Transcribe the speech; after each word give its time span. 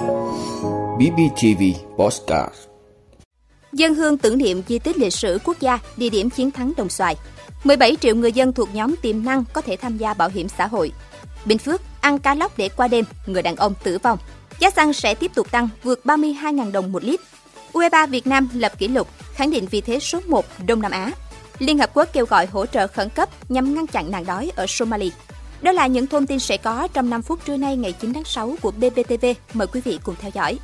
BBTV 0.00 1.62
Postcard 1.96 2.54
Dân 3.72 3.94
hương 3.94 4.18
tưởng 4.18 4.38
niệm 4.38 4.62
di 4.68 4.78
tích 4.78 4.98
lịch 4.98 5.12
sử 5.12 5.38
quốc 5.44 5.60
gia, 5.60 5.78
địa 5.96 6.08
điểm 6.08 6.30
chiến 6.30 6.50
thắng 6.50 6.72
Đồng 6.76 6.88
Xoài. 6.88 7.16
17 7.64 7.96
triệu 8.00 8.14
người 8.14 8.32
dân 8.32 8.52
thuộc 8.52 8.68
nhóm 8.74 8.96
tiềm 8.96 9.24
năng 9.24 9.44
có 9.52 9.60
thể 9.60 9.76
tham 9.76 9.96
gia 9.96 10.14
bảo 10.14 10.28
hiểm 10.28 10.48
xã 10.48 10.66
hội. 10.66 10.92
Bình 11.44 11.58
Phước 11.58 11.80
ăn 12.00 12.18
cá 12.18 12.34
lóc 12.34 12.58
để 12.58 12.68
qua 12.68 12.88
đêm, 12.88 13.04
người 13.26 13.42
đàn 13.42 13.56
ông 13.56 13.74
tử 13.84 13.98
vong. 14.02 14.18
Giá 14.58 14.70
xăng 14.70 14.92
sẽ 14.92 15.14
tiếp 15.14 15.30
tục 15.34 15.50
tăng 15.50 15.68
vượt 15.82 16.00
32.000 16.04 16.72
đồng 16.72 16.92
một 16.92 17.04
lít. 17.04 17.20
U23 17.72 18.06
Việt 18.06 18.26
Nam 18.26 18.48
lập 18.54 18.78
kỷ 18.78 18.88
lục, 18.88 19.08
khẳng 19.34 19.50
định 19.50 19.66
vị 19.66 19.80
thế 19.80 19.98
số 19.98 20.20
1 20.26 20.44
Đông 20.66 20.82
Nam 20.82 20.92
Á. 20.92 21.10
Liên 21.58 21.78
Hợp 21.78 21.90
Quốc 21.94 22.08
kêu 22.12 22.26
gọi 22.26 22.46
hỗ 22.46 22.66
trợ 22.66 22.86
khẩn 22.86 23.08
cấp 23.08 23.28
nhằm 23.48 23.74
ngăn 23.74 23.86
chặn 23.86 24.10
nạn 24.10 24.26
đói 24.26 24.50
ở 24.56 24.66
Somalia. 24.68 25.10
Đó 25.62 25.72
là 25.72 25.86
những 25.86 26.06
thông 26.06 26.26
tin 26.26 26.38
sẽ 26.38 26.56
có 26.56 26.88
trong 26.92 27.10
5 27.10 27.22
phút 27.22 27.44
trưa 27.44 27.56
nay 27.56 27.76
ngày 27.76 27.92
9 27.92 28.12
tháng 28.12 28.24
6 28.24 28.56
của 28.62 28.70
BBTV. 28.70 29.26
Mời 29.54 29.66
quý 29.66 29.80
vị 29.80 29.98
cùng 30.04 30.14
theo 30.20 30.30
dõi. 30.34 30.58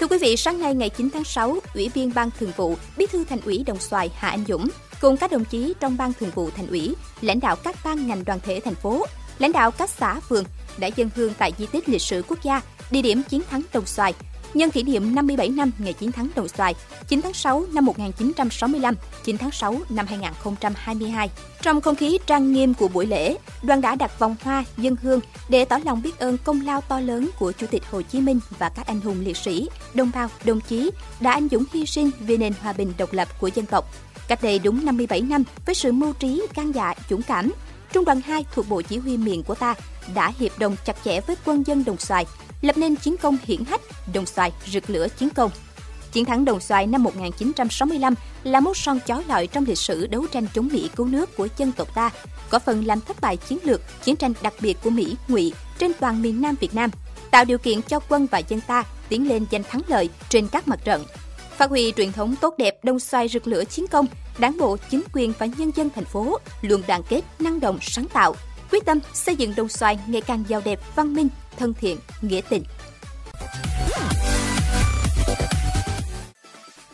Thưa 0.00 0.06
quý 0.06 0.18
vị, 0.20 0.36
sáng 0.36 0.60
nay 0.60 0.74
ngày 0.74 0.88
9 0.88 1.10
tháng 1.10 1.24
6, 1.24 1.56
Ủy 1.74 1.88
viên 1.88 2.12
Ban 2.14 2.30
Thường 2.40 2.52
vụ, 2.56 2.76
Bí 2.96 3.06
thư 3.06 3.24
Thành 3.24 3.40
ủy 3.44 3.64
Đồng 3.66 3.78
Xoài 3.78 4.10
Hà 4.16 4.28
Anh 4.28 4.44
Dũng 4.48 4.68
cùng 5.00 5.16
các 5.16 5.30
đồng 5.30 5.44
chí 5.44 5.74
trong 5.80 5.96
Ban 5.96 6.12
Thường 6.12 6.30
vụ 6.34 6.50
Thành 6.50 6.66
ủy, 6.66 6.94
lãnh 7.20 7.40
đạo 7.40 7.56
các 7.56 7.76
ban 7.84 8.06
ngành 8.06 8.24
đoàn 8.24 8.40
thể 8.42 8.60
thành 8.64 8.74
phố, 8.74 9.06
lãnh 9.38 9.52
đạo 9.52 9.70
các 9.70 9.90
xã 9.90 10.20
phường 10.20 10.44
đã 10.78 10.88
dân 10.96 11.10
hương 11.14 11.32
tại 11.38 11.52
di 11.58 11.66
tích 11.66 11.88
lịch 11.88 12.02
sử 12.02 12.22
quốc 12.28 12.38
gia, 12.42 12.60
địa 12.90 13.02
điểm 13.02 13.22
chiến 13.22 13.42
thắng 13.50 13.62
Đồng 13.72 13.86
Xoài 13.86 14.14
nhân 14.54 14.70
kỷ 14.70 14.82
niệm 14.82 15.14
57 15.14 15.48
năm 15.48 15.70
ngày 15.78 15.92
chiến 15.92 16.12
thắng 16.12 16.28
Đồng 16.34 16.48
Xoài, 16.48 16.74
9 17.08 17.22
tháng 17.22 17.32
6 17.32 17.64
năm 17.72 17.84
1965, 17.84 18.94
9 19.24 19.38
tháng 19.38 19.50
6 19.50 19.76
năm 19.88 20.06
2022. 20.06 21.30
Trong 21.62 21.80
không 21.80 21.96
khí 21.96 22.18
trang 22.26 22.52
nghiêm 22.52 22.74
của 22.74 22.88
buổi 22.88 23.06
lễ, 23.06 23.36
đoàn 23.62 23.80
đã 23.80 23.94
đặt 23.94 24.18
vòng 24.18 24.36
hoa 24.42 24.64
dân 24.76 24.96
hương 25.02 25.20
để 25.48 25.64
tỏ 25.64 25.78
lòng 25.84 26.02
biết 26.02 26.18
ơn 26.18 26.38
công 26.44 26.60
lao 26.60 26.80
to 26.80 27.00
lớn 27.00 27.30
của 27.38 27.52
Chủ 27.52 27.66
tịch 27.66 27.82
Hồ 27.90 28.02
Chí 28.02 28.20
Minh 28.20 28.40
và 28.58 28.68
các 28.68 28.86
anh 28.86 29.00
hùng 29.00 29.20
liệt 29.20 29.36
sĩ, 29.36 29.68
đồng 29.94 30.10
bào, 30.14 30.28
đồng 30.44 30.60
chí 30.60 30.90
đã 31.20 31.32
anh 31.32 31.48
dũng 31.50 31.64
hy 31.72 31.86
sinh 31.86 32.10
vì 32.20 32.36
nền 32.36 32.52
hòa 32.60 32.72
bình 32.72 32.92
độc 32.98 33.12
lập 33.12 33.28
của 33.40 33.50
dân 33.54 33.66
tộc. 33.66 33.94
Cách 34.28 34.42
đây 34.42 34.58
đúng 34.58 34.84
57 34.84 35.20
năm, 35.20 35.44
với 35.66 35.74
sự 35.74 35.92
mưu 35.92 36.12
trí, 36.12 36.46
can 36.54 36.72
dạ, 36.72 36.94
dũng 37.10 37.22
cảm, 37.22 37.52
Trung 37.92 38.04
đoàn 38.04 38.20
2 38.20 38.44
thuộc 38.54 38.68
Bộ 38.68 38.82
Chỉ 38.82 38.98
huy 38.98 39.16
miền 39.16 39.42
của 39.42 39.54
ta 39.54 39.74
đã 40.14 40.32
hiệp 40.38 40.58
đồng 40.58 40.76
chặt 40.84 40.96
chẽ 41.04 41.20
với 41.20 41.36
quân 41.44 41.66
dân 41.66 41.84
Đồng 41.84 41.98
Xoài, 41.98 42.26
lập 42.60 42.76
nên 42.76 42.96
chiến 42.96 43.16
công 43.16 43.38
hiển 43.44 43.64
hách 43.64 43.80
Đồng 44.14 44.26
Xoài 44.26 44.52
rực 44.66 44.90
lửa 44.90 45.06
chiến 45.18 45.30
công. 45.30 45.50
Chiến 46.12 46.24
thắng 46.24 46.44
Đồng 46.44 46.60
Xoài 46.60 46.86
năm 46.86 47.02
1965 47.02 48.14
là 48.44 48.60
mốc 48.60 48.76
son 48.76 48.98
chói 49.06 49.24
lọi 49.28 49.46
trong 49.46 49.64
lịch 49.64 49.78
sử 49.78 50.06
đấu 50.06 50.26
tranh 50.26 50.46
chống 50.54 50.68
Mỹ 50.72 50.90
cứu 50.96 51.06
nước 51.06 51.36
của 51.36 51.48
dân 51.56 51.72
tộc 51.72 51.94
ta, 51.94 52.10
có 52.50 52.58
phần 52.58 52.86
làm 52.86 53.00
thất 53.00 53.20
bại 53.20 53.36
chiến 53.36 53.58
lược 53.62 53.80
chiến 54.04 54.16
tranh 54.16 54.32
đặc 54.42 54.54
biệt 54.60 54.76
của 54.84 54.90
Mỹ 54.90 55.16
ngụy 55.28 55.52
trên 55.78 55.92
toàn 56.00 56.22
miền 56.22 56.40
Nam 56.40 56.54
Việt 56.60 56.74
Nam, 56.74 56.90
tạo 57.30 57.44
điều 57.44 57.58
kiện 57.58 57.82
cho 57.82 58.00
quân 58.08 58.26
và 58.26 58.38
dân 58.38 58.60
ta 58.60 58.82
tiến 59.08 59.28
lên 59.28 59.46
giành 59.50 59.62
thắng 59.62 59.82
lợi 59.86 60.10
trên 60.28 60.48
các 60.48 60.68
mặt 60.68 60.80
trận. 60.84 61.04
Phát 61.56 61.70
huy 61.70 61.92
truyền 61.96 62.12
thống 62.12 62.34
tốt 62.40 62.54
đẹp 62.58 62.84
Đông 62.84 63.00
Xoài 63.00 63.28
rực 63.28 63.46
lửa 63.46 63.64
chiến 63.64 63.86
công, 63.86 64.06
Đảng 64.38 64.58
bộ, 64.58 64.76
chính 64.90 65.02
quyền 65.12 65.32
và 65.38 65.46
nhân 65.46 65.70
dân 65.76 65.90
thành 65.94 66.04
phố 66.04 66.38
luôn 66.62 66.82
đoàn 66.88 67.02
kết, 67.08 67.22
năng 67.38 67.60
động, 67.60 67.78
sáng 67.82 68.06
tạo, 68.12 68.36
quyết 68.70 68.84
tâm 68.84 68.98
xây 69.14 69.36
dựng 69.36 69.54
Đồng 69.56 69.68
Xoài 69.68 69.98
ngày 70.06 70.20
càng 70.20 70.44
giàu 70.48 70.60
đẹp, 70.64 70.80
văn 70.96 71.14
minh, 71.14 71.28
thân 71.56 71.74
thiện, 71.74 71.98
nghĩa 72.22 72.40
tình. 72.48 72.62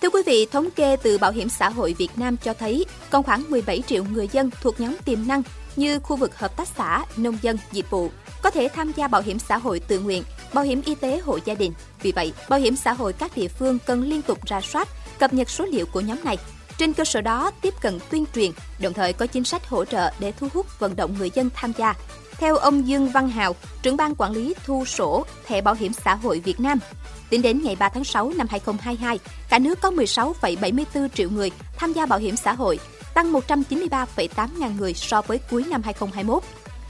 Thưa 0.03 0.11
quý 0.11 0.23
vị, 0.27 0.47
thống 0.53 0.71
kê 0.71 0.97
từ 0.97 1.19
Bảo 1.19 1.33
hiểm 1.33 1.49
xã 1.49 1.69
hội 1.69 1.95
Việt 1.99 2.11
Nam 2.17 2.37
cho 2.37 2.55
thấy 2.55 2.85
còn 3.11 3.23
khoảng 3.23 3.45
17 3.51 3.83
triệu 3.87 4.05
người 4.05 4.29
dân 4.33 4.51
thuộc 4.61 4.81
nhóm 4.81 4.97
tiềm 5.05 5.27
năng 5.27 5.43
như 5.77 5.99
khu 5.99 6.17
vực 6.17 6.39
hợp 6.39 6.57
tác 6.57 6.69
xã, 6.69 7.05
nông 7.17 7.39
dân, 7.43 7.59
dịch 7.73 7.91
vụ 7.91 8.11
có 8.43 8.51
thể 8.51 8.69
tham 8.75 8.93
gia 8.97 9.09
bảo 9.09 9.23
hiểm 9.23 9.39
xã 9.39 9.57
hội 9.57 9.81
tự 9.81 10.01
nguyện, 10.01 10.23
bảo 10.53 10.65
hiểm 10.65 10.83
y 10.85 10.95
tế 10.95 11.21
hộ 11.25 11.39
gia 11.45 11.55
đình. 11.55 11.73
Vì 12.03 12.13
vậy, 12.13 12.33
bảo 12.49 12.61
hiểm 12.61 12.77
xã 12.77 12.93
hội 12.93 13.13
các 13.13 13.37
địa 13.37 13.49
phương 13.49 13.79
cần 13.87 14.03
liên 14.03 14.23
tục 14.23 14.47
ra 14.47 14.61
soát, 14.61 14.89
cập 15.19 15.33
nhật 15.33 15.51
số 15.51 15.65
liệu 15.65 15.87
của 15.87 16.01
nhóm 16.01 16.19
này 16.25 16.37
trên 16.79 16.93
cơ 16.93 17.05
sở 17.05 17.21
đó, 17.21 17.51
tiếp 17.61 17.75
cận 17.81 17.99
tuyên 18.11 18.25
truyền, 18.35 18.51
đồng 18.79 18.93
thời 18.93 19.13
có 19.13 19.27
chính 19.27 19.45
sách 19.45 19.69
hỗ 19.69 19.85
trợ 19.85 20.11
để 20.19 20.33
thu 20.33 20.49
hút 20.55 20.67
vận 20.79 20.97
động 20.97 21.15
người 21.19 21.31
dân 21.35 21.51
tham 21.55 21.73
gia. 21.79 21.95
Theo 22.39 22.57
ông 22.57 22.89
Dương 22.89 23.09
Văn 23.09 23.29
Hào, 23.29 23.55
trưởng 23.83 23.97
ban 23.97 24.15
quản 24.15 24.33
lý 24.33 24.55
thu 24.65 24.85
sổ 24.85 25.25
thẻ 25.47 25.61
bảo 25.61 25.75
hiểm 25.75 25.93
xã 25.93 26.15
hội 26.15 26.41
Việt 26.41 26.61
Nam, 26.61 26.79
tính 27.31 27.43
đến 27.43 27.63
ngày 27.63 27.77
3 27.77 27.89
tháng 27.89 28.05
6 28.05 28.33
năm 28.37 28.47
2022, 28.51 29.19
cả 29.49 29.59
nước 29.59 29.81
có 29.81 29.91
16,74 29.91 31.09
triệu 31.09 31.31
người 31.31 31.51
tham 31.77 31.93
gia 31.93 32.07
bảo 32.07 32.19
hiểm 32.19 32.37
xã 32.37 32.53
hội, 32.53 32.79
tăng 33.15 33.33
193,8 33.33 34.49
ngàn 34.59 34.77
người 34.77 34.95
so 34.95 35.23
với 35.23 35.39
cuối 35.39 35.65
năm 35.71 35.83
2021. 35.85 36.43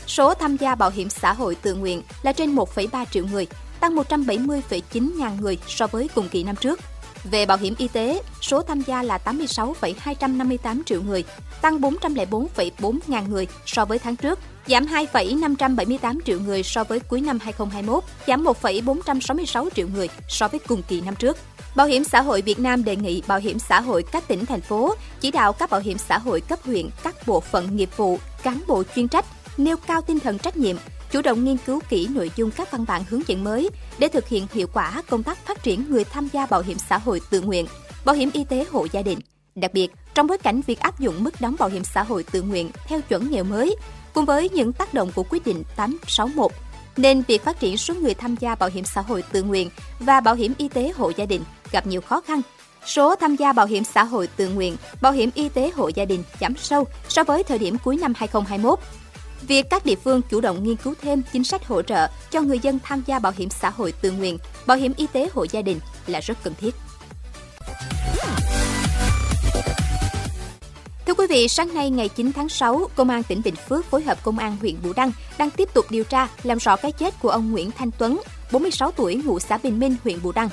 Số 0.06 0.34
tham 0.34 0.56
gia 0.56 0.74
bảo 0.74 0.90
hiểm 0.90 1.10
xã 1.10 1.32
hội 1.32 1.54
tự 1.54 1.74
nguyện 1.74 2.02
là 2.22 2.32
trên 2.32 2.54
1,3 2.54 3.04
triệu 3.10 3.26
người, 3.26 3.46
tăng 3.80 3.96
170,9 3.96 5.18
ngàn 5.18 5.38
người 5.40 5.58
so 5.68 5.86
với 5.86 6.08
cùng 6.14 6.28
kỳ 6.28 6.44
năm 6.44 6.56
trước. 6.56 6.80
Về 7.24 7.46
bảo 7.46 7.58
hiểm 7.58 7.74
y 7.78 7.88
tế, 7.88 8.22
số 8.40 8.62
tham 8.62 8.80
gia 8.80 9.02
là 9.02 9.18
86,258 9.18 10.82
triệu 10.86 11.02
người, 11.02 11.24
tăng 11.60 11.80
404,4 11.80 12.98
ngàn 13.06 13.30
người 13.30 13.46
so 13.66 13.84
với 13.84 13.98
tháng 13.98 14.16
trước, 14.16 14.38
giảm 14.66 14.86
2,578 14.86 16.18
triệu 16.24 16.40
người 16.40 16.62
so 16.62 16.84
với 16.84 17.00
cuối 17.00 17.20
năm 17.20 17.38
2021, 17.42 18.04
giảm 18.26 18.44
1,466 18.44 19.68
triệu 19.74 19.88
người 19.88 20.08
so 20.28 20.48
với 20.48 20.60
cùng 20.68 20.82
kỳ 20.82 21.00
năm 21.00 21.14
trước. 21.16 21.36
Bảo 21.76 21.86
hiểm 21.86 22.04
xã 22.04 22.20
hội 22.20 22.42
Việt 22.42 22.58
Nam 22.58 22.84
đề 22.84 22.96
nghị 22.96 23.22
bảo 23.26 23.38
hiểm 23.38 23.58
xã 23.58 23.80
hội 23.80 24.04
các 24.12 24.28
tỉnh 24.28 24.46
thành 24.46 24.60
phố 24.60 24.94
chỉ 25.20 25.30
đạo 25.30 25.52
các 25.52 25.70
bảo 25.70 25.80
hiểm 25.80 25.98
xã 25.98 26.18
hội 26.18 26.40
cấp 26.40 26.58
huyện, 26.64 26.88
các 27.02 27.26
bộ 27.26 27.40
phận 27.40 27.76
nghiệp 27.76 27.90
vụ, 27.96 28.18
cán 28.42 28.60
bộ 28.66 28.82
chuyên 28.94 29.08
trách 29.08 29.24
nêu 29.56 29.76
cao 29.76 30.00
tinh 30.00 30.20
thần 30.20 30.38
trách 30.38 30.56
nhiệm, 30.56 30.76
chủ 31.12 31.22
động 31.22 31.44
nghiên 31.44 31.56
cứu 31.56 31.80
kỹ 31.88 32.08
nội 32.14 32.30
dung 32.36 32.50
các 32.50 32.70
văn 32.70 32.84
bản 32.88 33.02
hướng 33.10 33.22
dẫn 33.26 33.44
mới 33.44 33.70
để 33.98 34.08
thực 34.08 34.28
hiện 34.28 34.46
hiệu 34.52 34.66
quả 34.72 35.02
công 35.10 35.22
tác 35.22 35.46
phát 35.46 35.62
triển 35.62 35.90
người 35.90 36.04
tham 36.04 36.28
gia 36.32 36.46
bảo 36.46 36.62
hiểm 36.62 36.78
xã 36.88 36.98
hội 36.98 37.20
tự 37.30 37.40
nguyện, 37.40 37.66
bảo 38.04 38.14
hiểm 38.14 38.30
y 38.32 38.44
tế 38.44 38.64
hộ 38.70 38.86
gia 38.92 39.02
đình. 39.02 39.18
Đặc 39.54 39.72
biệt, 39.74 39.92
trong 40.14 40.26
bối 40.26 40.38
cảnh 40.38 40.60
việc 40.66 40.80
áp 40.80 41.00
dụng 41.00 41.24
mức 41.24 41.40
đóng 41.40 41.56
bảo 41.58 41.68
hiểm 41.68 41.84
xã 41.84 42.02
hội 42.02 42.24
tự 42.32 42.42
nguyện 42.42 42.70
theo 42.86 43.00
chuẩn 43.00 43.30
nghèo 43.30 43.44
mới, 43.44 43.76
cùng 44.14 44.24
với 44.24 44.48
những 44.48 44.72
tác 44.72 44.94
động 44.94 45.12
của 45.14 45.24
quyết 45.30 45.46
định 45.46 45.62
861, 45.76 46.52
nên 46.96 47.22
việc 47.28 47.44
phát 47.44 47.60
triển 47.60 47.76
số 47.76 47.94
người 47.94 48.14
tham 48.14 48.36
gia 48.40 48.54
bảo 48.54 48.70
hiểm 48.74 48.84
xã 48.84 49.00
hội 49.00 49.22
tự 49.32 49.42
nguyện 49.42 49.70
và 50.00 50.20
bảo 50.20 50.34
hiểm 50.34 50.52
y 50.58 50.68
tế 50.68 50.92
hộ 50.96 51.12
gia 51.16 51.24
đình 51.24 51.42
gặp 51.72 51.86
nhiều 51.86 52.00
khó 52.00 52.20
khăn. 52.20 52.40
Số 52.86 53.16
tham 53.16 53.36
gia 53.36 53.52
bảo 53.52 53.66
hiểm 53.66 53.84
xã 53.84 54.04
hội 54.04 54.26
tự 54.26 54.48
nguyện, 54.48 54.76
bảo 55.02 55.12
hiểm 55.12 55.30
y 55.34 55.48
tế 55.48 55.70
hộ 55.74 55.88
gia 55.94 56.04
đình 56.04 56.24
giảm 56.40 56.56
sâu 56.56 56.84
so 57.08 57.24
với 57.24 57.42
thời 57.42 57.58
điểm 57.58 57.76
cuối 57.84 57.96
năm 57.96 58.12
2021 58.16 58.78
Việc 59.48 59.70
các 59.70 59.86
địa 59.86 59.94
phương 59.94 60.22
chủ 60.30 60.40
động 60.40 60.64
nghiên 60.64 60.76
cứu 60.76 60.94
thêm 61.02 61.22
chính 61.32 61.44
sách 61.44 61.66
hỗ 61.66 61.82
trợ 61.82 62.08
cho 62.30 62.40
người 62.40 62.58
dân 62.58 62.78
tham 62.82 63.02
gia 63.06 63.18
bảo 63.18 63.32
hiểm 63.36 63.50
xã 63.50 63.70
hội 63.70 63.92
tự 63.92 64.10
nguyện, 64.10 64.38
bảo 64.66 64.76
hiểm 64.76 64.92
y 64.96 65.06
tế 65.06 65.28
hộ 65.34 65.46
gia 65.50 65.62
đình 65.62 65.80
là 66.06 66.20
rất 66.20 66.38
cần 66.44 66.54
thiết. 66.60 66.74
Thưa 71.06 71.14
quý 71.14 71.26
vị, 71.26 71.48
sáng 71.48 71.74
nay 71.74 71.90
ngày 71.90 72.08
9 72.08 72.32
tháng 72.32 72.48
6, 72.48 72.88
Công 72.94 73.10
an 73.10 73.22
tỉnh 73.22 73.42
Bình 73.44 73.54
Phước 73.68 73.84
phối 73.84 74.02
hợp 74.02 74.22
Công 74.22 74.38
an 74.38 74.56
huyện 74.60 74.74
Bù 74.82 74.92
Đăng 74.96 75.12
đang 75.38 75.50
tiếp 75.50 75.68
tục 75.74 75.86
điều 75.90 76.04
tra 76.04 76.28
làm 76.42 76.58
rõ 76.58 76.76
cái 76.76 76.92
chết 76.92 77.14
của 77.22 77.28
ông 77.28 77.52
Nguyễn 77.52 77.70
Thanh 77.70 77.90
Tuấn, 77.98 78.22
46 78.52 78.90
tuổi, 78.90 79.14
ngụ 79.24 79.38
xã 79.38 79.58
Bình 79.62 79.78
Minh, 79.78 79.96
huyện 80.04 80.22
Bù 80.22 80.32
Đăng. 80.32 80.48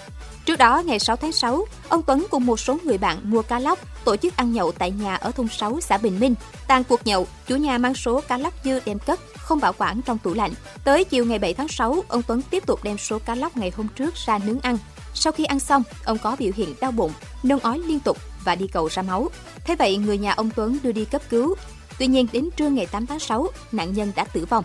Trước 0.46 0.56
đó, 0.56 0.84
ngày 0.86 1.00
6 1.00 1.16
tháng 1.16 1.32
6, 1.32 1.66
ông 1.90 2.02
Tuấn 2.02 2.26
cùng 2.30 2.46
một 2.46 2.60
số 2.60 2.78
người 2.84 2.98
bạn 2.98 3.18
mua 3.24 3.42
cá 3.42 3.60
lóc, 3.60 3.80
tổ 4.06 4.16
chức 4.16 4.36
ăn 4.36 4.54
nhậu 4.54 4.72
tại 4.72 4.92
nhà 4.92 5.16
ở 5.16 5.32
thôn 5.32 5.48
6 5.48 5.82
xã 5.82 5.98
Bình 5.98 6.20
Minh. 6.20 6.36
Tàn 6.68 6.84
cuộc 6.84 7.08
nhậu, 7.08 7.28
chủ 7.48 7.56
nhà 7.56 7.78
mang 7.78 7.94
số 7.94 8.22
cá 8.22 8.38
lóc 8.38 8.54
dư 8.64 8.80
đem 8.86 9.00
cất, 9.00 9.20
không 9.38 9.60
bảo 9.60 9.74
quản 9.78 10.02
trong 10.02 10.18
tủ 10.18 10.34
lạnh. 10.34 10.52
Tới 10.84 11.04
chiều 11.04 11.26
ngày 11.26 11.40
7 11.40 11.54
tháng 11.54 11.68
6, 11.68 12.04
ông 12.08 12.22
Tuấn 12.28 12.42
tiếp 12.42 12.66
tục 12.66 12.84
đem 12.84 12.98
số 12.98 13.20
cá 13.20 13.36
lóc 13.36 13.58
ngày 13.58 13.72
hôm 13.76 13.88
trước 13.96 14.16
ra 14.26 14.38
nướng 14.38 14.60
ăn. 14.60 14.78
Sau 15.14 15.34
khi 15.34 15.46
ăn 15.46 15.60
xong, 15.60 15.84
ông 16.04 16.18
có 16.18 16.36
biểu 16.40 16.52
hiện 16.56 16.76
đau 16.82 16.92
bụng, 16.92 17.12
nôn 17.44 17.60
ói 17.60 17.80
liên 17.80 18.00
tục 18.00 18.18
và 18.44 18.56
đi 18.56 18.68
cầu 18.68 18.88
ra 18.88 19.02
máu. 19.02 19.30
Thế 19.66 19.76
vậy, 19.76 19.98
người 19.98 20.18
nhà 20.18 20.34
ông 20.34 20.50
Tuấn 20.56 20.78
đưa 20.84 20.92
đi 20.92 21.06
cấp 21.06 21.22
cứu. 21.30 21.56
Tuy 22.00 22.08
nhiên, 22.08 22.28
đến 22.32 22.50
trưa 22.58 22.70
ngày 22.70 22.86
8 22.86 23.06
tháng 23.06 23.20
6, 23.20 23.48
nạn 23.72 23.94
nhân 23.94 24.12
đã 24.16 24.24
tử 24.24 24.46
vong. 24.50 24.64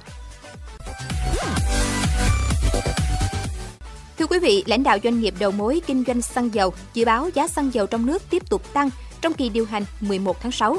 Thưa 4.19 4.26
quý 4.26 4.38
vị, 4.38 4.65
lãnh 4.66 4.83
đạo 4.83 4.98
doanh 5.04 5.21
nghiệp 5.21 5.34
đầu 5.39 5.50
mối 5.50 5.83
kinh 5.86 6.04
doanh 6.06 6.22
xăng 6.22 6.54
dầu 6.54 6.74
dự 6.94 7.04
báo 7.04 7.28
giá 7.34 7.48
xăng 7.48 7.74
dầu 7.74 7.86
trong 7.86 8.06
nước 8.06 8.22
tiếp 8.30 8.50
tục 8.50 8.72
tăng 8.72 8.91
trong 9.21 9.33
kỳ 9.33 9.48
điều 9.48 9.66
hành 9.66 9.84
11 10.00 10.41
tháng 10.41 10.53
6. 10.53 10.77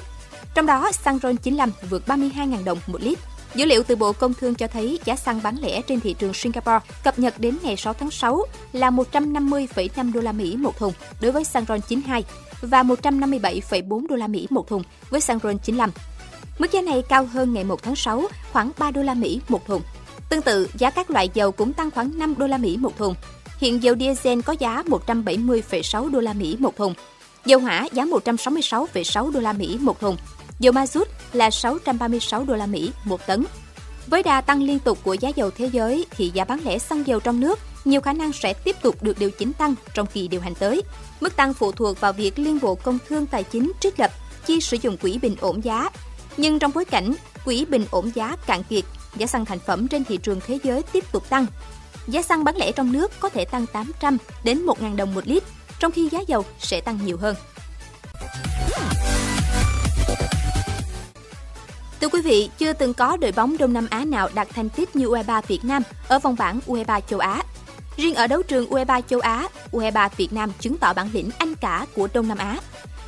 Trong 0.53 0.65
đó, 0.65 0.91
xăng 0.91 1.19
RON 1.19 1.37
95 1.37 1.71
vượt 1.89 2.03
32.000 2.07 2.63
đồng 2.63 2.77
một 2.87 3.01
lít. 3.01 3.19
Dữ 3.55 3.65
liệu 3.65 3.83
từ 3.83 3.95
Bộ 3.95 4.13
Công 4.13 4.33
Thương 4.33 4.55
cho 4.55 4.67
thấy 4.67 4.99
giá 5.05 5.15
xăng 5.15 5.39
bán 5.43 5.55
lẻ 5.61 5.81
trên 5.81 5.99
thị 5.99 6.15
trường 6.19 6.33
Singapore 6.33 6.79
cập 7.03 7.19
nhật 7.19 7.39
đến 7.39 7.57
ngày 7.63 7.77
6 7.77 7.93
tháng 7.93 8.11
6 8.11 8.45
là 8.71 8.89
150,5 8.89 10.13
đô 10.13 10.21
la 10.21 10.31
Mỹ 10.31 10.55
một 10.57 10.77
thùng 10.77 10.93
đối 11.21 11.31
với 11.31 11.43
xăng 11.43 11.65
RON 11.65 11.81
92 11.81 12.23
và 12.61 12.83
157,4 12.83 14.07
đô 14.07 14.15
la 14.15 14.27
Mỹ 14.27 14.47
một 14.49 14.67
thùng 14.67 14.83
với 15.09 15.21
xăng 15.21 15.39
RON 15.43 15.57
95. 15.57 15.91
Mức 16.59 16.71
giá 16.71 16.81
này 16.81 17.03
cao 17.09 17.25
hơn 17.25 17.53
ngày 17.53 17.63
1 17.63 17.83
tháng 17.83 17.95
6 17.95 18.23
khoảng 18.51 18.71
3 18.77 18.91
đô 18.91 19.01
la 19.01 19.13
Mỹ 19.13 19.41
một 19.49 19.65
thùng. 19.65 19.81
Tương 20.35 20.43
tự, 20.43 20.69
giá 20.77 20.89
các 20.89 21.11
loại 21.11 21.29
dầu 21.33 21.51
cũng 21.51 21.73
tăng 21.73 21.91
khoảng 21.91 22.19
5 22.19 22.35
đô 22.37 22.47
la 22.47 22.57
Mỹ 22.57 22.77
một 22.77 22.97
thùng. 22.97 23.15
Hiện 23.57 23.83
dầu 23.83 23.95
diesel 23.99 24.41
có 24.41 24.55
giá 24.59 24.83
170,6 24.87 26.09
đô 26.09 26.19
la 26.19 26.33
Mỹ 26.33 26.55
một 26.59 26.75
thùng, 26.75 26.93
dầu 27.45 27.59
hỏa 27.59 27.87
giá 27.91 28.05
166,6 28.05 29.31
đô 29.31 29.39
la 29.39 29.53
Mỹ 29.53 29.77
một 29.81 29.99
thùng, 29.99 30.17
dầu 30.59 30.73
ma 30.73 30.87
rút 30.87 31.07
là 31.33 31.49
636 31.49 32.43
đô 32.43 32.55
la 32.55 32.65
Mỹ 32.65 32.91
một 33.03 33.27
tấn. 33.27 33.45
Với 34.07 34.23
đà 34.23 34.41
tăng 34.41 34.63
liên 34.63 34.79
tục 34.79 34.97
của 35.03 35.13
giá 35.13 35.29
dầu 35.35 35.51
thế 35.51 35.65
giới 35.65 36.05
thì 36.11 36.31
giá 36.33 36.43
bán 36.43 36.59
lẻ 36.65 36.77
xăng 36.77 37.07
dầu 37.07 37.19
trong 37.19 37.39
nước 37.39 37.59
nhiều 37.85 38.01
khả 38.01 38.13
năng 38.13 38.33
sẽ 38.33 38.53
tiếp 38.53 38.75
tục 38.81 39.03
được 39.03 39.19
điều 39.19 39.31
chỉnh 39.31 39.53
tăng 39.53 39.75
trong 39.93 40.07
kỳ 40.07 40.27
điều 40.27 40.41
hành 40.41 40.55
tới. 40.55 40.81
Mức 41.21 41.35
tăng 41.35 41.53
phụ 41.53 41.71
thuộc 41.71 41.99
vào 41.99 42.13
việc 42.13 42.39
Liên 42.39 42.59
Bộ 42.61 42.75
Công 42.75 42.97
Thương 43.09 43.25
Tài 43.25 43.43
chính 43.43 43.71
trích 43.79 43.99
lập 43.99 44.11
chi 44.45 44.61
sử 44.61 44.77
dụng 44.81 44.97
quỹ 44.97 45.19
bình 45.21 45.35
ổn 45.39 45.63
giá. 45.63 45.89
Nhưng 46.37 46.59
trong 46.59 46.71
bối 46.75 46.85
cảnh 46.85 47.13
quỹ 47.45 47.65
bình 47.65 47.85
ổn 47.91 48.11
giá 48.15 48.35
cạn 48.47 48.63
kiệt, 48.63 48.83
giá 49.17 49.27
xăng 49.27 49.45
thành 49.45 49.59
phẩm 49.59 49.87
trên 49.87 50.03
thị 50.03 50.17
trường 50.17 50.39
thế 50.47 50.59
giới 50.63 50.83
tiếp 50.83 51.11
tục 51.11 51.29
tăng. 51.29 51.45
Giá 52.07 52.21
xăng 52.21 52.43
bán 52.43 52.55
lẻ 52.57 52.71
trong 52.71 52.91
nước 52.91 53.11
có 53.19 53.29
thể 53.29 53.45
tăng 53.45 53.65
800 53.67 54.17
đến 54.43 54.65
1.000 54.65 54.95
đồng 54.95 55.13
một 55.13 55.27
lít, 55.27 55.43
trong 55.79 55.91
khi 55.91 56.09
giá 56.09 56.19
dầu 56.27 56.45
sẽ 56.59 56.81
tăng 56.81 56.99
nhiều 57.05 57.17
hơn. 57.17 57.35
Thưa 62.01 62.09
quý 62.09 62.21
vị, 62.21 62.49
chưa 62.57 62.73
từng 62.73 62.93
có 62.93 63.17
đội 63.17 63.31
bóng 63.31 63.57
Đông 63.57 63.73
Nam 63.73 63.87
Á 63.89 64.05
nào 64.05 64.29
đạt 64.33 64.47
thành 64.49 64.69
tích 64.69 64.95
như 64.95 65.07
U23 65.07 65.41
Việt 65.47 65.65
Nam 65.65 65.83
ở 66.07 66.19
vòng 66.19 66.35
bảng 66.39 66.59
U23 66.67 67.01
châu 67.01 67.19
Á. 67.19 67.43
Riêng 67.97 68.15
ở 68.15 68.27
đấu 68.27 68.43
trường 68.43 68.69
U23 68.69 69.01
châu 69.01 69.19
Á, 69.19 69.47
U23 69.71 70.09
Việt 70.17 70.33
Nam 70.33 70.51
chứng 70.59 70.77
tỏ 70.77 70.93
bản 70.93 71.09
lĩnh 71.13 71.29
anh 71.37 71.55
cả 71.55 71.85
của 71.95 72.07
Đông 72.13 72.27
Nam 72.27 72.37
Á. 72.37 72.57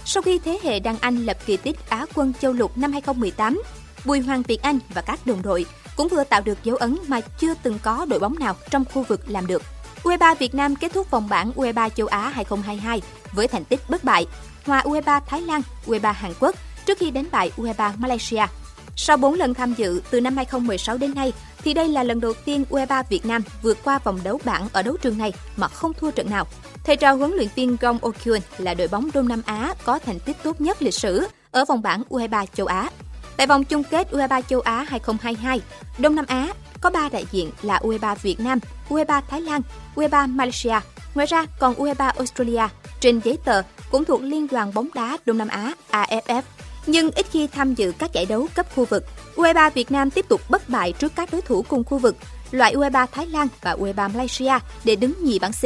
Sau 0.06 0.24
khi 0.24 0.40
thế 0.40 0.60
hệ 0.64 0.80
Đăng 0.80 0.98
Anh 1.00 1.26
lập 1.26 1.38
kỳ 1.46 1.58
tích 1.58 1.90
Á 1.90 2.06
quân 2.16 2.34
châu 2.42 2.54
lục 2.54 2.78
năm 2.78 2.92
2018, 2.92 3.62
Bùi 4.06 4.20
Hoàng 4.20 4.42
Việt 4.42 4.62
Anh 4.62 4.80
và 4.94 5.02
các 5.02 5.20
đồng 5.26 5.42
đội 5.42 5.66
cũng 5.98 6.08
vừa 6.08 6.24
tạo 6.24 6.42
được 6.42 6.64
dấu 6.64 6.76
ấn 6.76 6.98
mà 7.08 7.22
chưa 7.22 7.54
từng 7.64 7.80
có 7.84 8.06
đội 8.10 8.20
bóng 8.20 8.40
nào 8.40 8.56
trong 8.70 8.86
khu 8.94 9.04
vực 9.04 9.22
làm 9.28 9.48
được. 9.48 9.62
U23 10.04 10.36
Việt 10.36 10.56
Nam 10.56 10.76
kết 10.76 10.94
thúc 10.94 11.12
vòng 11.12 11.30
bảng 11.30 11.52
U23 11.56 11.90
châu 11.90 12.08
Á 12.08 12.30
2022 12.30 13.02
với 13.32 13.48
thành 13.48 13.66
tích 13.66 13.80
bất 13.90 14.04
bại, 14.04 14.26
hòa 14.66 14.82
U23 14.82 15.22
Thái 15.28 15.42
Lan, 15.42 15.62
U23 15.86 16.14
Hàn 16.14 16.34
Quốc 16.40 16.56
trước 16.86 16.98
khi 16.98 17.12
đánh 17.12 17.26
bại 17.32 17.52
U23 17.58 17.92
Malaysia 17.98 18.46
sau 19.00 19.18
4 19.18 19.34
lần 19.34 19.54
tham 19.54 19.74
dự 19.74 20.02
từ 20.12 20.22
năm 20.22 20.36
2016 20.36 20.98
đến 20.98 21.14
nay, 21.16 21.34
thì 21.64 21.74
đây 21.74 21.88
là 21.88 22.04
lần 22.04 22.20
đầu 22.22 22.34
tiên 22.46 22.66
U23 22.70 23.04
Việt 23.10 23.26
Nam 23.26 23.42
vượt 23.62 23.78
qua 23.84 24.00
vòng 24.04 24.20
đấu 24.24 24.40
bảng 24.46 24.68
ở 24.74 24.82
đấu 24.82 24.98
trường 24.98 25.18
này 25.18 25.34
mà 25.58 25.68
không 25.68 25.94
thua 25.94 26.12
trận 26.12 26.30
nào. 26.30 26.48
Thầy 26.84 26.96
trò 26.96 27.14
huấn 27.14 27.32
luyện 27.32 27.48
viên 27.56 27.78
Gong 27.82 28.00
Okyun 28.02 28.40
là 28.58 28.74
đội 28.74 28.88
bóng 28.88 29.10
Đông 29.14 29.28
Nam 29.28 29.42
Á 29.46 29.74
có 29.84 30.00
thành 30.00 30.20
tích 30.20 30.38
tốt 30.44 30.62
nhất 30.62 30.82
lịch 30.82 30.94
sử 30.94 31.28
ở 31.52 31.66
vòng 31.66 31.82
bảng 31.82 32.04
U23 32.10 32.46
châu 32.54 32.68
Á. 32.68 32.90
Tại 33.38 33.48
vòng 33.48 33.64
chung 33.64 33.84
kết 33.84 34.08
U23 34.12 34.42
châu 34.42 34.62
Á 34.62 34.86
2022, 34.88 35.62
Đông 35.98 36.16
Nam 36.16 36.26
Á 36.28 36.48
có 36.82 36.90
3 36.90 37.10
đại 37.10 37.26
diện 37.32 37.52
là 37.62 37.80
U23 37.84 38.16
Việt 38.16 38.40
Nam, 38.40 38.60
U23 38.90 39.22
Thái 39.30 39.42
Lan, 39.42 39.62
U23 39.96 40.36
Malaysia. 40.36 40.80
Ngoài 41.16 41.28
ra 41.28 41.46
còn 41.60 41.74
U23 41.74 42.12
Australia 42.16 42.68
trên 43.00 43.20
giấy 43.24 43.38
tờ 43.46 43.62
cũng 43.92 44.06
thuộc 44.06 44.22
Liên 44.22 44.48
đoàn 44.48 44.74
bóng 44.74 44.88
đá 44.94 45.18
Đông 45.26 45.38
Nam 45.38 45.48
Á 45.48 45.74
AFF 45.92 46.42
nhưng 46.86 47.12
ít 47.12 47.26
khi 47.32 47.48
tham 47.48 47.74
dự 47.74 47.92
các 48.00 48.14
giải 48.14 48.26
đấu 48.26 48.48
cấp 48.56 48.66
khu 48.76 48.86
vực. 48.86 49.04
U23 49.36 49.72
Việt 49.72 49.92
Nam 49.92 50.10
tiếp 50.10 50.26
tục 50.30 50.42
bất 50.50 50.70
bại 50.70 50.94
trước 50.94 51.16
các 51.16 51.30
đối 51.32 51.42
thủ 51.42 51.66
cùng 51.68 51.84
khu 51.84 51.98
vực, 51.98 52.16
loại 52.52 52.76
U23 52.76 53.08
Thái 53.12 53.28
Lan 53.28 53.48
và 53.62 53.74
U23 53.74 54.10
Malaysia 54.10 54.54
để 54.84 54.96
đứng 54.96 55.14
nhì 55.24 55.40
bảng 55.40 55.52
C. 55.52 55.64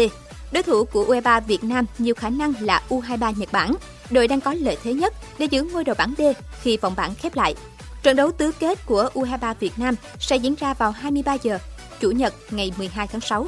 Đối 0.53 0.63
thủ 0.63 0.83
của 0.83 1.05
U23 1.05 1.41
Việt 1.41 1.63
Nam 1.63 1.85
nhiều 1.97 2.15
khả 2.15 2.29
năng 2.29 2.53
là 2.59 2.81
U23 2.89 3.33
Nhật 3.37 3.51
Bản, 3.51 3.73
đội 4.11 4.27
đang 4.27 4.41
có 4.41 4.53
lợi 4.53 4.77
thế 4.83 4.93
nhất 4.93 5.13
để 5.37 5.45
giữ 5.45 5.63
ngôi 5.63 5.83
đầu 5.83 5.95
bảng 5.97 6.13
D 6.17 6.21
khi 6.61 6.77
vòng 6.77 6.93
bảng 6.97 7.15
khép 7.15 7.35
lại. 7.35 7.55
Trận 8.03 8.15
đấu 8.15 8.31
tứ 8.31 8.51
kết 8.59 8.85
của 8.85 9.09
U23 9.13 9.53
Việt 9.59 9.79
Nam 9.79 9.95
sẽ 10.19 10.35
diễn 10.35 10.55
ra 10.55 10.73
vào 10.73 10.91
23 10.91 11.33
giờ 11.43 11.59
Chủ 11.99 12.11
nhật 12.11 12.33
ngày 12.51 12.71
12 12.77 13.07
tháng 13.07 13.21
6. 13.21 13.47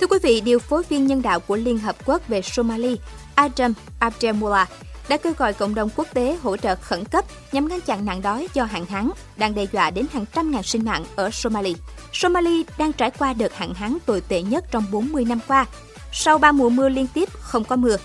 Thưa 0.00 0.06
quý 0.06 0.18
vị, 0.22 0.40
điều 0.40 0.58
phối 0.58 0.82
viên 0.88 1.06
nhân 1.06 1.22
đạo 1.22 1.40
của 1.40 1.56
Liên 1.56 1.78
Hợp 1.78 1.96
Quốc 2.06 2.28
về 2.28 2.42
Somali 2.42 2.96
Adam 3.34 3.74
Abdelmoula 3.98 4.66
đã 5.08 5.16
kêu 5.16 5.32
gọi 5.38 5.52
cộng 5.52 5.74
đồng 5.74 5.90
quốc 5.96 6.08
tế 6.14 6.36
hỗ 6.42 6.56
trợ 6.56 6.76
khẩn 6.76 7.04
cấp 7.04 7.24
nhằm 7.52 7.68
ngăn 7.68 7.80
chặn 7.80 8.04
nạn 8.04 8.22
đói 8.22 8.48
do 8.54 8.64
hạn 8.64 8.86
hán 8.86 9.10
đang 9.36 9.54
đe 9.54 9.66
dọa 9.72 9.90
đến 9.90 10.06
hàng 10.12 10.24
trăm 10.34 10.50
ngàn 10.50 10.62
sinh 10.62 10.84
mạng 10.84 11.04
ở 11.16 11.30
Somali. 11.30 11.74
Somali 12.12 12.64
đang 12.78 12.92
trải 12.92 13.10
qua 13.10 13.32
đợt 13.32 13.54
hạn 13.54 13.74
hán 13.74 13.98
tồi 14.06 14.20
tệ 14.20 14.42
nhất 14.42 14.64
trong 14.70 14.84
40 14.92 15.24
năm 15.24 15.38
qua, 15.48 15.66
sau 16.12 16.38
ba 16.38 16.52
mùa 16.52 16.68
mưa 16.68 16.88
liên 16.88 17.06
tiếp 17.14 17.28
không 17.40 17.64
có 17.64 17.76
mưa. 17.76 17.96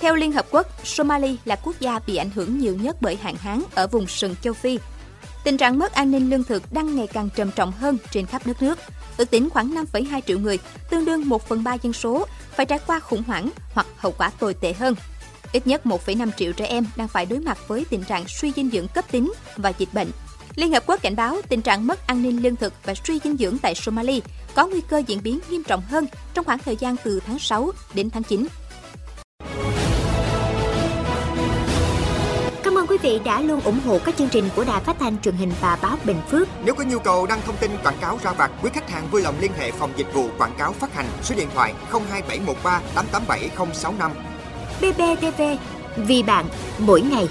Theo 0.00 0.14
Liên 0.14 0.32
Hợp 0.32 0.46
Quốc, 0.50 0.66
Somali 0.84 1.36
là 1.44 1.56
quốc 1.56 1.76
gia 1.80 1.98
bị 2.06 2.16
ảnh 2.16 2.30
hưởng 2.30 2.58
nhiều 2.58 2.76
nhất 2.76 2.96
bởi 3.00 3.16
hạn 3.16 3.36
hán 3.36 3.62
ở 3.74 3.86
vùng 3.86 4.06
sừng 4.06 4.34
châu 4.42 4.52
Phi. 4.52 4.78
Tình 5.44 5.56
trạng 5.56 5.78
mất 5.78 5.92
an 5.92 6.10
ninh 6.10 6.30
lương 6.30 6.44
thực 6.44 6.72
đang 6.72 6.96
ngày 6.96 7.06
càng 7.06 7.28
trầm 7.36 7.50
trọng 7.50 7.72
hơn 7.72 7.98
trên 8.10 8.26
khắp 8.26 8.46
đất 8.46 8.62
nước. 8.62 8.78
Ước 9.16 9.30
tính 9.30 9.50
khoảng 9.50 9.74
5,2 9.74 10.20
triệu 10.26 10.38
người, 10.38 10.58
tương 10.90 11.04
đương 11.04 11.28
1 11.28 11.48
phần 11.48 11.64
3 11.64 11.74
dân 11.74 11.92
số, 11.92 12.26
phải 12.56 12.66
trải 12.66 12.78
qua 12.86 13.00
khủng 13.00 13.22
hoảng 13.22 13.50
hoặc 13.72 13.86
hậu 13.96 14.12
quả 14.18 14.30
tồi 14.38 14.54
tệ 14.54 14.72
hơn. 14.72 14.94
Ít 15.52 15.66
nhất 15.66 15.80
1,5 15.84 16.30
triệu 16.36 16.52
trẻ 16.52 16.66
em 16.66 16.86
đang 16.96 17.08
phải 17.08 17.26
đối 17.26 17.40
mặt 17.40 17.58
với 17.68 17.86
tình 17.90 18.04
trạng 18.04 18.24
suy 18.28 18.52
dinh 18.56 18.70
dưỡng 18.70 18.88
cấp 18.88 19.04
tính 19.10 19.32
và 19.56 19.72
dịch 19.78 19.94
bệnh. 19.94 20.10
Liên 20.56 20.72
Hợp 20.72 20.82
Quốc 20.86 21.02
cảnh 21.02 21.16
báo 21.16 21.36
tình 21.48 21.62
trạng 21.62 21.86
mất 21.86 22.06
an 22.06 22.22
ninh 22.22 22.42
lương 22.42 22.56
thực 22.56 22.72
và 22.84 22.94
suy 23.04 23.18
dinh 23.24 23.36
dưỡng 23.36 23.58
tại 23.58 23.74
Somali 23.74 24.22
có 24.54 24.66
nguy 24.66 24.80
cơ 24.80 25.02
diễn 25.06 25.22
biến 25.22 25.38
nghiêm 25.50 25.62
trọng 25.62 25.82
hơn 25.82 26.06
trong 26.34 26.44
khoảng 26.44 26.58
thời 26.58 26.76
gian 26.76 26.96
từ 27.04 27.20
tháng 27.26 27.38
6 27.38 27.70
đến 27.94 28.10
tháng 28.10 28.22
9 28.22 28.46
quý 32.92 32.98
vị 33.02 33.20
đã 33.24 33.40
luôn 33.40 33.60
ủng 33.60 33.80
hộ 33.86 33.98
các 34.04 34.16
chương 34.16 34.28
trình 34.28 34.44
của 34.56 34.64
Đài 34.64 34.80
Phát 34.80 34.96
thanh 35.00 35.20
truyền 35.20 35.34
hình 35.34 35.52
và 35.60 35.78
báo 35.82 35.96
Bình 36.04 36.16
Phước. 36.30 36.48
Nếu 36.64 36.74
có 36.74 36.84
nhu 36.84 36.98
cầu 36.98 37.26
đăng 37.26 37.40
thông 37.46 37.56
tin 37.56 37.70
quảng 37.82 37.98
cáo 38.00 38.18
ra 38.22 38.32
vặt, 38.32 38.50
quý 38.62 38.70
khách 38.74 38.90
hàng 38.90 39.08
vui 39.10 39.22
lòng 39.22 39.34
liên 39.40 39.52
hệ 39.58 39.70
phòng 39.70 39.92
dịch 39.96 40.14
vụ 40.14 40.28
quảng 40.38 40.54
cáo 40.58 40.72
phát 40.72 40.94
hành 40.94 41.06
số 41.22 41.34
điện 41.34 41.48
thoại 41.54 41.74
02713 41.90 42.80
887065. 42.94 44.10
BBTV 44.80 45.42
vì 45.96 46.22
bạn 46.22 46.46
mỗi 46.78 47.00
ngày. 47.00 47.28